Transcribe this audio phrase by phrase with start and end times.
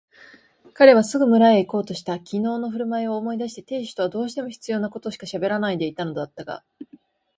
[0.73, 2.19] 彼はすぐ村へいこうとした。
[2.19, 6.63] きのうのふるまいを思い出して亭主とはどうしても必要なことしかしゃべらないでいたのだったが、